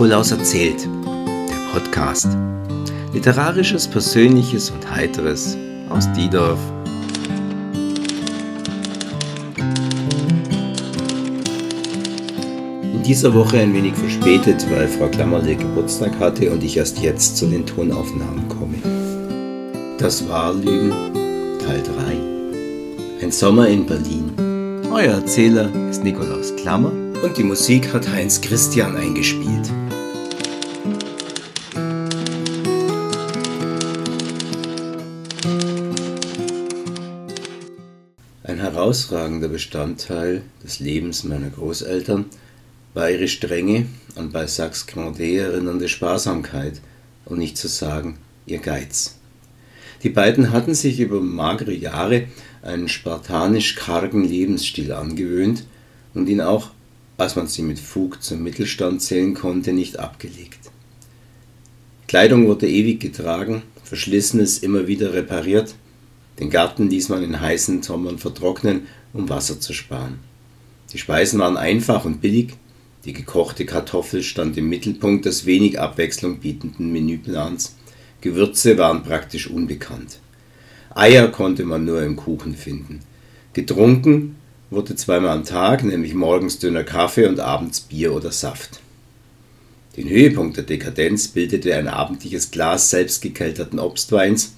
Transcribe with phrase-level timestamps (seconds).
[0.00, 2.28] Nikolaus erzählt, der Podcast.
[3.12, 5.58] Literarisches, Persönliches und Heiteres
[5.90, 6.58] aus Diedorf.
[12.94, 17.36] In dieser Woche ein wenig verspätet, weil Frau Klammerle Geburtstag hatte und ich erst jetzt
[17.36, 18.78] zu den Tonaufnahmen komme.
[19.98, 20.92] Das Wahrlügen,
[21.58, 21.82] Teil
[23.18, 23.22] 3.
[23.22, 24.32] Ein Sommer in Berlin.
[24.90, 26.90] Euer Erzähler ist Nikolaus Klammer
[27.22, 29.70] und die Musik hat Heinz Christian eingespielt.
[38.90, 42.24] Herausragender Bestandteil des Lebens meiner Großeltern
[42.92, 43.86] war ihre strenge
[44.16, 46.80] an bei Sachs Grandet erinnernde Sparsamkeit
[47.24, 49.16] und nicht zu sagen ihr Geiz.
[50.02, 52.24] Die beiden hatten sich über magere Jahre
[52.62, 55.66] einen spartanisch kargen Lebensstil angewöhnt
[56.14, 56.70] und ihn auch
[57.16, 60.70] als man sie mit Fug zum Mittelstand zählen konnte, nicht abgelegt.
[62.08, 65.74] Kleidung wurde ewig getragen, Verschlissenes immer wieder repariert,
[66.40, 70.18] den Garten ließ man in heißen Sommern vertrocknen, um Wasser zu sparen.
[70.92, 72.54] Die Speisen waren einfach und billig,
[73.04, 77.76] die gekochte Kartoffel stand im Mittelpunkt des wenig Abwechslung bietenden Menüplans,
[78.20, 80.18] Gewürze waren praktisch unbekannt.
[80.94, 83.00] Eier konnte man nur im Kuchen finden.
[83.52, 84.36] Getrunken
[84.70, 88.80] wurde zweimal am Tag, nämlich morgens dünner Kaffee und abends Bier oder Saft.
[89.96, 94.54] Den Höhepunkt der Dekadenz bildete ein abendliches Glas selbstgekelterten Obstweins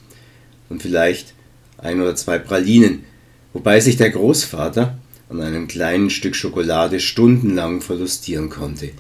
[0.68, 1.34] und vielleicht
[1.82, 3.04] ein oder zwei Pralinen,
[3.52, 8.90] wobei sich der Großvater an einem kleinen Stück Schokolade stundenlang verlustieren konnte.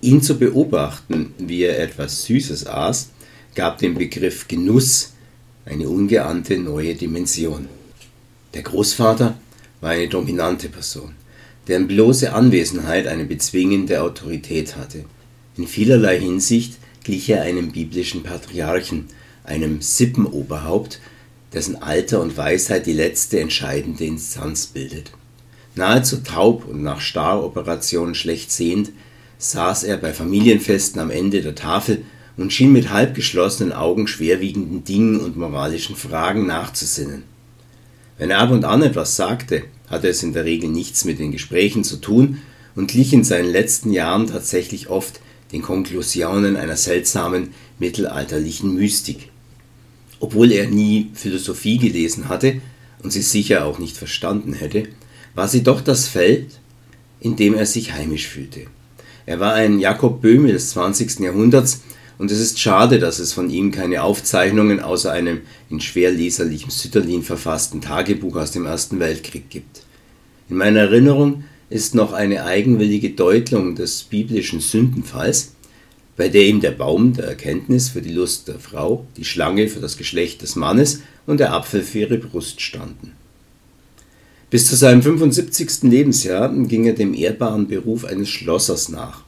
[0.00, 3.10] Ihn zu beobachten, wie er etwas Süßes aß,
[3.54, 5.12] gab dem Begriff Genuss
[5.66, 7.68] eine ungeahnte neue Dimension.
[8.54, 9.38] Der Großvater
[9.80, 11.12] war eine dominante Person,
[11.68, 15.04] deren bloße Anwesenheit eine bezwingende Autorität hatte.
[15.56, 19.06] In vielerlei Hinsicht glich er einem biblischen Patriarchen,
[19.44, 21.00] einem Sippenoberhaupt,
[21.52, 25.12] dessen Alter und Weisheit die letzte entscheidende Instanz bildet.
[25.74, 28.92] Nahezu taub und nach Staroperationen schlecht sehend,
[29.38, 32.04] saß er bei Familienfesten am Ende der Tafel
[32.36, 37.24] und schien mit halb geschlossenen Augen schwerwiegenden Dingen und moralischen Fragen nachzusinnen.
[38.18, 41.32] Wenn er ab und an etwas sagte, hatte es in der Regel nichts mit den
[41.32, 42.38] Gesprächen zu tun
[42.76, 45.20] und glich in seinen letzten Jahren tatsächlich oft
[45.52, 49.29] den Konklusionen einer seltsamen mittelalterlichen Mystik.
[50.20, 52.60] Obwohl er nie Philosophie gelesen hatte
[53.02, 54.84] und sie sicher auch nicht verstanden hätte,
[55.34, 56.60] war sie doch das Feld,
[57.20, 58.66] in dem er sich heimisch fühlte.
[59.26, 61.20] Er war ein Jakob Böhme des 20.
[61.20, 61.82] Jahrhunderts,
[62.18, 66.70] und es ist schade, dass es von ihm keine Aufzeichnungen außer einem in schwer leserlichem
[66.70, 69.84] Sütterlin verfassten Tagebuch aus dem Ersten Weltkrieg gibt.
[70.50, 75.54] In meiner Erinnerung ist noch eine eigenwillige Deutung des biblischen Sündenfalls,
[76.20, 79.80] bei der ihm der Baum der Erkenntnis für die Lust der Frau, die Schlange für
[79.80, 83.12] das Geschlecht des Mannes und der Apfel für ihre Brust standen.
[84.50, 85.84] Bis zu seinem 75.
[85.84, 89.22] Lebensjahr ging er dem ehrbaren Beruf eines Schlossers nach.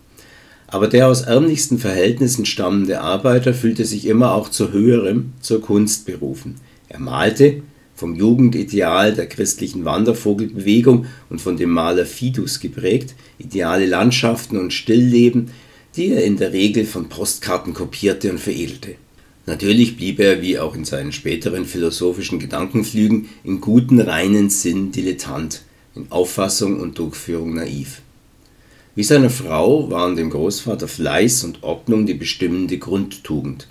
[0.66, 6.04] Aber der aus ärmlichsten Verhältnissen stammende Arbeiter fühlte sich immer auch zu höherem, zur Kunst
[6.04, 6.56] berufen.
[6.91, 7.62] Er malte,
[7.94, 15.48] vom Jugendideal der christlichen Wandervogelbewegung und von dem Maler Fidus geprägt, ideale Landschaften und Stillleben,
[15.97, 18.97] die er in der Regel von Postkarten kopierte und veredelte.
[19.44, 25.62] Natürlich blieb er, wie auch in seinen späteren philosophischen Gedankenflügen, im guten reinen Sinn Dilettant,
[25.94, 28.02] in Auffassung und Durchführung naiv.
[28.94, 33.66] Wie seine Frau waren dem Großvater Fleiß und Ordnung die bestimmende Grundtugend.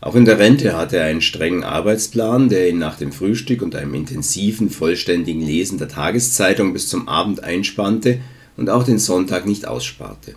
[0.00, 3.74] Auch in der Rente hatte er einen strengen Arbeitsplan, der ihn nach dem Frühstück und
[3.74, 8.20] einem intensiven, vollständigen Lesen der Tageszeitung bis zum Abend einspannte
[8.56, 10.34] und auch den Sonntag nicht aussparte.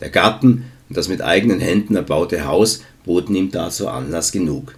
[0.00, 4.74] Der Garten und das mit eigenen Händen erbaute Haus boten ihm dazu Anlass genug.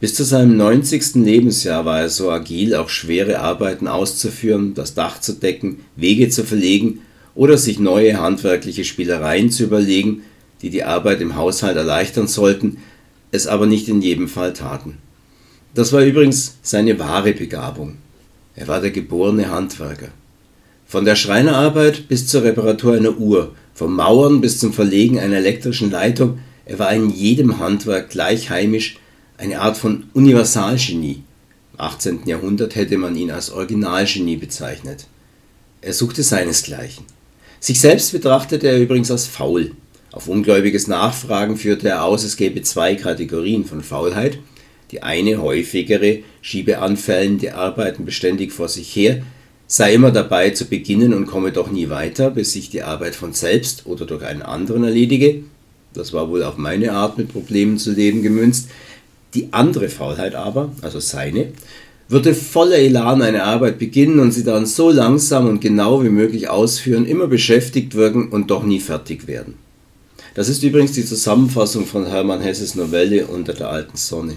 [0.00, 1.16] Bis zu seinem 90.
[1.16, 6.44] Lebensjahr war er so agil, auch schwere Arbeiten auszuführen, das Dach zu decken, Wege zu
[6.44, 7.00] verlegen
[7.34, 10.22] oder sich neue handwerkliche Spielereien zu überlegen,
[10.62, 12.78] die die Arbeit im Haushalt erleichtern sollten,
[13.30, 14.98] es aber nicht in jedem Fall taten.
[15.74, 17.96] Das war übrigens seine wahre Begabung.
[18.56, 20.08] Er war der geborene Handwerker.
[20.86, 25.90] Von der Schreinerarbeit bis zur Reparatur einer Uhr, vom Mauern bis zum Verlegen einer elektrischen
[25.90, 28.98] Leitung, er war in jedem Handwerk gleich heimisch,
[29.38, 31.22] eine Art von Universalgenie.
[31.72, 32.26] Im 18.
[32.26, 35.06] Jahrhundert hätte man ihn als Originalgenie bezeichnet.
[35.80, 37.06] Er suchte seinesgleichen.
[37.58, 39.70] Sich selbst betrachtete er übrigens als faul.
[40.12, 44.38] Auf ungläubiges Nachfragen führte er aus, es gäbe zwei Kategorien von Faulheit.
[44.90, 49.22] Die eine häufigere schiebe anfällende Arbeiten beständig vor sich her,
[49.70, 53.34] sei immer dabei zu beginnen und komme doch nie weiter, bis sich die Arbeit von
[53.34, 55.44] selbst oder durch einen anderen erledige.
[55.94, 58.68] das war wohl auf meine Art mit Problemen zu leben gemünzt.
[59.34, 61.52] Die andere Faulheit aber, also seine,
[62.08, 66.48] würde voller Elan eine Arbeit beginnen und sie dann so langsam und genau wie möglich
[66.48, 69.54] ausführen, immer beschäftigt wirken und doch nie fertig werden.
[70.34, 74.34] Das ist übrigens die Zusammenfassung von Hermann Hesses Novelle Unter der alten Sonne.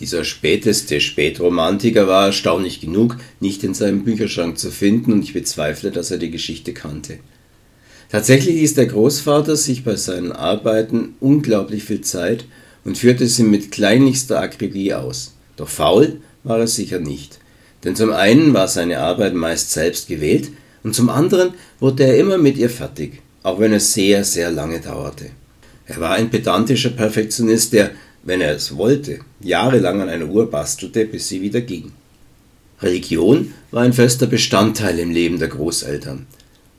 [0.00, 5.90] Dieser späteste Spätromantiker war erstaunlich genug nicht in seinem Bücherschrank zu finden und ich bezweifle,
[5.90, 7.18] dass er die Geschichte kannte.
[8.10, 12.46] Tatsächlich ließ der Großvater sich bei seinen Arbeiten unglaublich viel Zeit
[12.84, 15.34] und führte sie mit kleinlichster Akribie aus.
[15.56, 17.38] Doch faul war er sicher nicht.
[17.84, 20.50] Denn zum einen war seine Arbeit meist selbst gewählt
[20.84, 24.80] und zum anderen wurde er immer mit ihr fertig, auch wenn es sehr, sehr lange
[24.80, 25.26] dauerte.
[25.86, 27.90] Er war ein pedantischer Perfektionist, der,
[28.22, 31.92] wenn er es wollte, jahrelang an einer Uhr bastelte, bis sie wieder ging.
[32.80, 36.26] Religion war ein fester Bestandteil im Leben der Großeltern.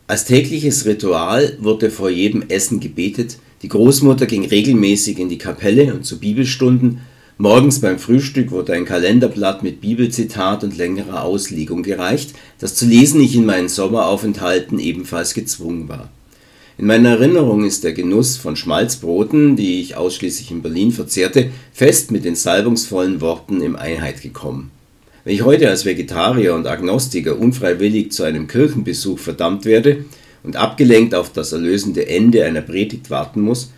[0.08, 5.94] Als tägliches Ritual wurde vor jedem Essen gebetet, die Großmutter ging regelmäßig in die Kapelle
[5.94, 7.02] und zu Bibelstunden,
[7.38, 13.22] morgens beim Frühstück wurde ein Kalenderblatt mit Bibelzitat und längerer Auslegung gereicht, das zu lesen
[13.22, 16.10] ich in meinen Sommeraufenthalten ebenfalls gezwungen war.
[16.80, 22.10] In meiner Erinnerung ist der Genuss von Schmalzbroten, die ich ausschließlich in Berlin verzehrte, fest
[22.10, 24.72] mit den salbungsvollen Worten im Einheit gekommen.
[25.26, 30.06] Wenn ich heute als Vegetarier und Agnostiker unfreiwillig zu einem Kirchenbesuch verdammt werde
[30.42, 33.72] und abgelenkt auf das erlösende Ende einer Predigt warten muss,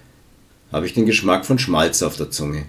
[0.71, 2.65] habe ich den Geschmack von Schmalz auf der Zunge.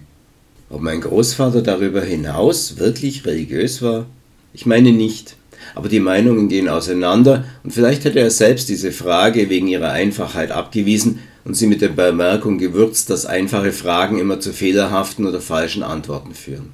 [0.70, 4.06] Ob mein Großvater darüber hinaus wirklich religiös war?
[4.54, 5.36] Ich meine nicht.
[5.74, 10.50] Aber die Meinungen gehen auseinander und vielleicht hätte er selbst diese Frage wegen ihrer Einfachheit
[10.50, 15.82] abgewiesen und sie mit der Bemerkung gewürzt, dass einfache Fragen immer zu fehlerhaften oder falschen
[15.82, 16.70] Antworten führen.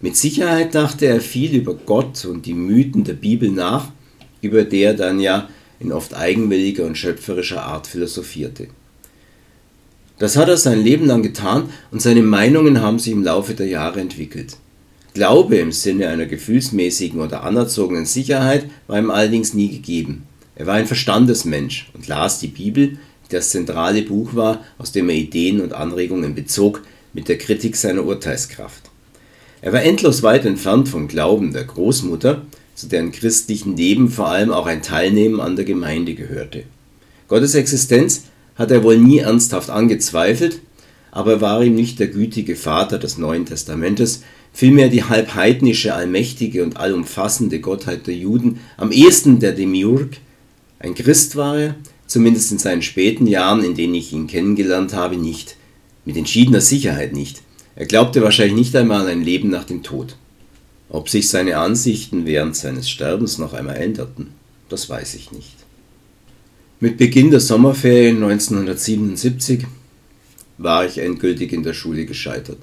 [0.00, 3.90] Mit Sicherheit dachte er viel über Gott und die Mythen der Bibel nach,
[4.40, 5.48] über der er dann ja
[5.80, 8.68] in oft eigenwilliger und schöpferischer Art philosophierte.
[10.18, 13.68] Das hat er sein Leben lang getan und seine Meinungen haben sich im Laufe der
[13.68, 14.56] Jahre entwickelt.
[15.14, 20.26] Glaube im Sinne einer gefühlsmäßigen oder anerzogenen Sicherheit war ihm allerdings nie gegeben.
[20.54, 25.08] Er war ein Verstandesmensch und las die Bibel, die das zentrale Buch war, aus dem
[25.08, 26.82] er Ideen und Anregungen bezog,
[27.12, 28.90] mit der Kritik seiner Urteilskraft.
[29.60, 32.42] Er war endlos weit entfernt vom Glauben der Großmutter,
[32.74, 36.62] zu deren christlichen Leben vor allem auch ein Teilnehmen an der Gemeinde gehörte.
[37.26, 40.60] Gottes Existenz hat er wohl nie ernsthaft angezweifelt,
[41.10, 44.22] aber er war ihm nicht der gütige Vater des Neuen Testamentes,
[44.58, 50.16] vielmehr die halb heidnische, allmächtige und allumfassende Gottheit der Juden, am ehesten der Demiurg.
[50.80, 51.76] Ein Christ war er,
[52.08, 55.54] zumindest in seinen späten Jahren, in denen ich ihn kennengelernt habe, nicht.
[56.04, 57.40] Mit entschiedener Sicherheit nicht.
[57.76, 60.16] Er glaubte wahrscheinlich nicht einmal an ein Leben nach dem Tod.
[60.88, 64.30] Ob sich seine Ansichten während seines Sterbens noch einmal änderten,
[64.68, 65.54] das weiß ich nicht.
[66.80, 69.66] Mit Beginn der Sommerferien 1977
[70.56, 72.58] war ich endgültig in der Schule gescheitert.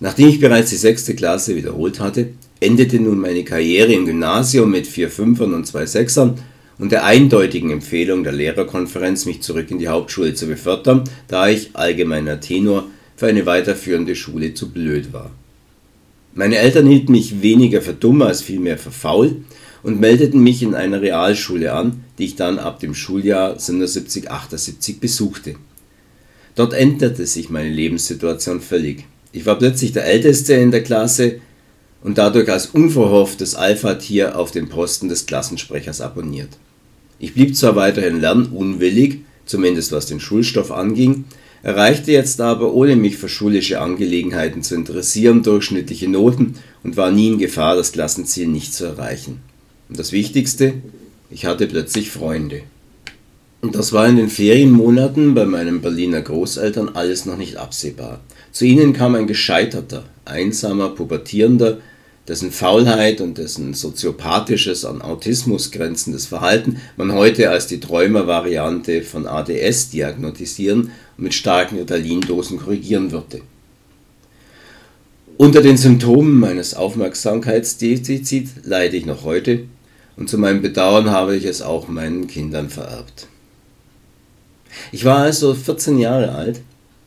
[0.00, 4.86] Nachdem ich bereits die sechste Klasse wiederholt hatte, endete nun meine Karriere im Gymnasium mit
[4.86, 6.40] vier Fünfern und zwei Sechsern
[6.78, 11.70] und der eindeutigen Empfehlung der Lehrerkonferenz, mich zurück in die Hauptschule zu befördern, da ich
[11.74, 12.86] allgemeiner Tenor
[13.16, 15.30] für eine weiterführende Schule zu blöd war.
[16.32, 19.42] Meine Eltern hielten mich weniger für dumm als vielmehr für faul
[19.82, 25.00] und meldeten mich in einer Realschule an, die ich dann ab dem Schuljahr 77, 78
[25.00, 25.56] besuchte.
[26.54, 29.04] Dort änderte sich meine Lebenssituation völlig.
[29.32, 31.40] Ich war plötzlich der Älteste in der Klasse
[32.02, 36.48] und dadurch als unverhofftes Alpha-Tier auf den Posten des Klassensprechers abonniert.
[37.18, 41.24] Ich blieb zwar weiterhin lernunwillig, zumindest was den Schulstoff anging,
[41.62, 47.28] erreichte jetzt aber, ohne mich für schulische Angelegenheiten zu interessieren, durchschnittliche Noten und war nie
[47.28, 49.40] in Gefahr, das Klassenziel nicht zu erreichen.
[49.88, 50.74] Und das Wichtigste,
[51.30, 52.62] ich hatte plötzlich Freunde.
[53.60, 58.20] Und das war in den Ferienmonaten bei meinen Berliner Großeltern alles noch nicht absehbar.
[58.52, 61.78] Zu ihnen kam ein gescheiterter, einsamer, pubertierender,
[62.26, 69.26] dessen Faulheit und dessen soziopathisches an Autismus grenzendes Verhalten man heute als die Träumervariante von
[69.26, 73.40] ADS diagnostisieren und mit starken Ritalin-Dosen korrigieren würde.
[75.36, 79.64] Unter den Symptomen meines Aufmerksamkeitsdefizits leide ich noch heute
[80.16, 83.26] und zu meinem Bedauern habe ich es auch meinen Kindern vererbt.
[84.92, 86.60] Ich war also 14 Jahre alt,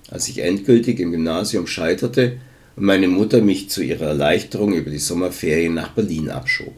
[0.09, 2.37] als ich endgültig im Gymnasium scheiterte
[2.75, 6.73] und meine Mutter mich zu ihrer Erleichterung über die Sommerferien nach Berlin abschob.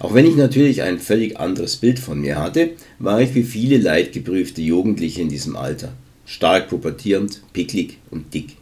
[0.00, 3.78] Auch wenn ich natürlich ein völlig anderes Bild von mir hatte, war ich wie viele
[3.78, 5.92] leidgeprüfte Jugendliche in diesem Alter,
[6.26, 8.56] stark pubertierend, picklig und dick.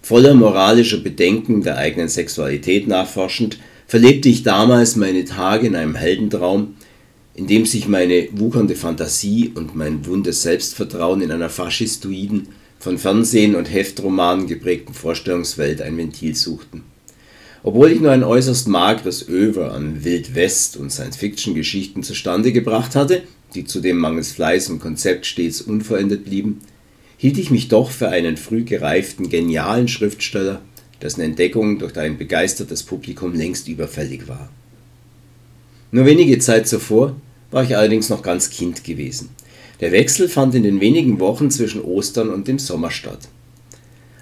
[0.00, 6.74] Voller moralischer Bedenken der eigenen Sexualität nachforschend, verlebte ich damals meine Tage in einem Heldentraum,
[7.34, 12.48] in dem sich meine wuchernde Fantasie und mein wundes Selbstvertrauen in einer faschistoiden,
[12.84, 16.82] von Fernsehen und Heftromanen geprägten Vorstellungswelt ein Ventil suchten.
[17.62, 23.22] Obwohl ich nur ein äußerst mageres Över an Wild West und Science-Fiction-Geschichten zustande gebracht hatte,
[23.54, 26.60] die zudem mangels Fleiß und Konzept stets unvollendet blieben,
[27.16, 30.60] hielt ich mich doch für einen früh gereiften, genialen Schriftsteller,
[31.00, 34.50] dessen Entdeckung durch ein begeistertes Publikum längst überfällig war.
[35.90, 37.16] Nur wenige Zeit zuvor
[37.50, 39.30] war ich allerdings noch ganz Kind gewesen.
[39.80, 43.28] Der Wechsel fand in den wenigen Wochen zwischen Ostern und dem Sommer statt.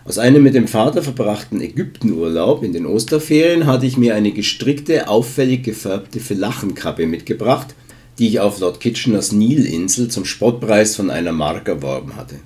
[0.05, 5.09] Aus einem mit dem Vater verbrachten Ägyptenurlaub in den Osterferien hatte ich mir eine gestrickte,
[5.09, 7.75] auffällig gefärbte Felachenkappe mitgebracht,
[8.19, 12.37] die ich auf Lord Kitcheners Nilinsel zum Spottpreis von einer Mark erworben hatte.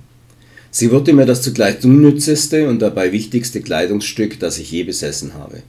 [0.69, 5.63] Sie wurde mir das zugleich unnützeste und dabei wichtigste Kleidungsstück, das ich je besessen habe.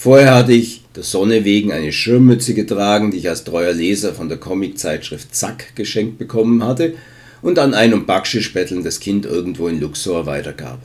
[0.00, 4.28] Vorher hatte ich der Sonne wegen eine Schirmmütze getragen, die ich als treuer Leser von
[4.28, 6.94] der Comiczeitschrift Zack geschenkt bekommen hatte
[7.42, 10.78] und an ein um Backschisch bettelndes Kind irgendwo in Luxor weitergab.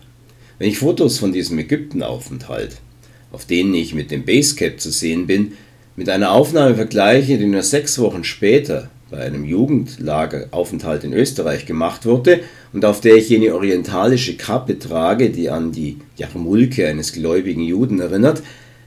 [0.58, 2.78] Wenn ich Fotos von diesem Ägyptenaufenthalt,
[3.32, 5.54] auf denen ich mit dem Basecap zu sehen bin,
[5.96, 12.08] mit einer Aufnahme vergleiche, die nur sechs Wochen später bei einem Jugendlageraufenthalt in Österreich gemacht
[12.08, 12.40] wurde
[12.74, 18.00] und auf der ich jene orientalische Kappe trage, die an die Jarmulke eines gläubigen Juden
[18.00, 18.42] erinnert,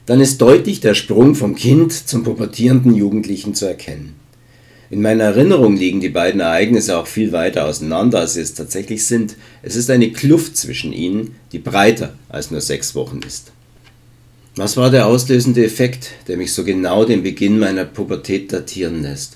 [0.07, 4.15] dann ist deutlich der Sprung vom Kind zum pubertierenden Jugendlichen zu erkennen.
[4.89, 9.05] In meiner Erinnerung liegen die beiden Ereignisse auch viel weiter auseinander, als sie es tatsächlich
[9.05, 9.35] sind.
[9.61, 13.51] Es ist eine Kluft zwischen ihnen, die breiter als nur sechs Wochen ist.
[14.55, 19.35] Was war der auslösende Effekt, der mich so genau den Beginn meiner Pubertät datieren lässt?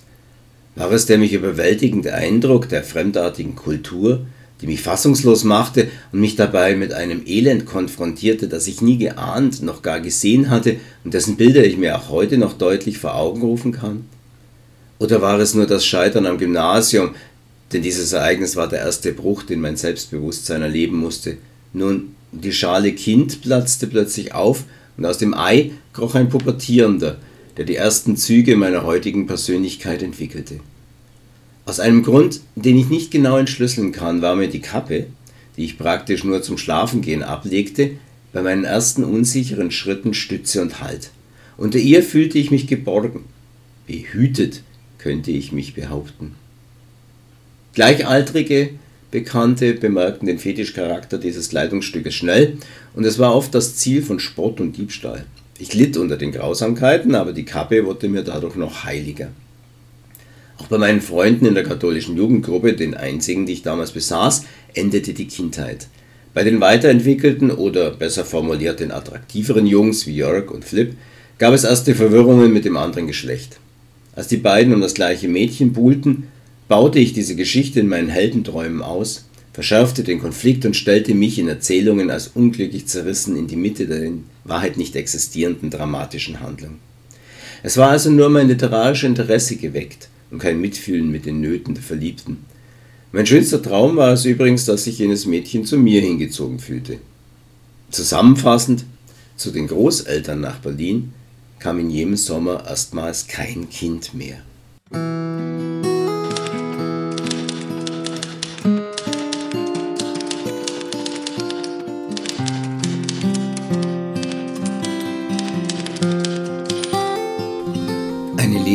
[0.76, 4.26] War es der mich überwältigende Eindruck der fremdartigen Kultur,
[4.62, 9.62] die mich fassungslos machte und mich dabei mit einem Elend konfrontierte, das ich nie geahnt
[9.62, 13.42] noch gar gesehen hatte und dessen Bilder ich mir auch heute noch deutlich vor Augen
[13.42, 14.06] rufen kann?
[15.00, 17.16] Oder war es nur das Scheitern am Gymnasium,
[17.74, 21.38] denn dieses Ereignis war der erste Bruch, den mein Selbstbewusstsein erleben musste.
[21.74, 24.66] Nun, die Schale Kind platzte plötzlich auf
[24.98, 27.18] und aus dem Ei kroch ein Pubertierender,
[27.58, 30.60] der die ersten Züge meiner heutigen Persönlichkeit entwickelte.
[31.66, 35.08] Aus einem Grund, den ich nicht genau entschlüsseln kann, war mir die Kappe,
[35.58, 37.92] die ich praktisch nur zum Schlafengehen ablegte,
[38.34, 41.12] bei meinen ersten unsicheren Schritten Stütze und Halt.
[41.58, 43.26] Unter ihr fühlte ich mich geborgen,
[43.86, 44.64] behütet,
[44.98, 46.36] könnte ich mich behaupten.
[47.74, 48.72] Gleichaltrige
[49.12, 52.58] Bekannte bemerkten den Fetischcharakter dieses Kleidungsstückes schnell
[52.96, 55.26] und es war oft das Ziel von Spott und Diebstahl.
[55.60, 59.28] Ich litt unter den Grausamkeiten, aber die Kappe wurde mir dadurch noch heiliger.
[60.62, 64.44] Auch bei meinen Freunden in der katholischen Jugendgruppe, den einzigen, die ich damals besaß,
[64.76, 65.88] endete die Kindheit.
[66.36, 70.94] Bei den weiterentwickelten oder besser formuliert den attraktiveren Jungs wie Jörg und Flip
[71.40, 73.58] gab es erste Verwirrungen mit dem anderen Geschlecht.
[74.16, 76.28] Als die beiden um das gleiche Mädchen buhlten,
[76.68, 81.48] baute ich diese Geschichte in meinen Heldenträumen aus, verschärfte den Konflikt und stellte mich in
[81.48, 86.76] Erzählungen als unglücklich zerrissen in die Mitte der in Wahrheit nicht existierenden dramatischen Handlung.
[87.64, 91.84] Es war also nur mein literarisches Interesse geweckt und kein Mitfühlen mit den Nöten der
[91.84, 92.38] Verliebten.
[93.12, 96.98] Mein schönster Traum war es übrigens, dass sich jenes Mädchen zu mir hingezogen fühlte.
[97.90, 98.86] Zusammenfassend,
[99.36, 101.14] zu den Großeltern nach Berlin
[101.60, 104.42] kam in jenem Sommer erstmals kein Kind mehr.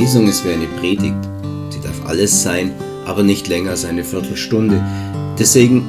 [0.06, 1.35] Lesung ist wie eine Predigt.
[2.06, 2.72] Alles sein,
[3.04, 4.80] aber nicht länger als eine Viertelstunde.
[5.38, 5.84] Deswegen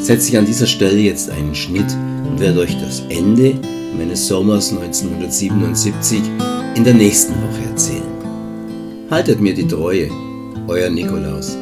[0.00, 1.92] setze ich an dieser Stelle jetzt einen Schnitt
[2.24, 3.54] und werde euch das Ende
[3.96, 6.22] meines Sommers 1977
[6.76, 8.02] in der nächsten Woche erzählen.
[9.10, 10.08] Haltet mir die Treue,
[10.68, 11.56] euer Nikolaus.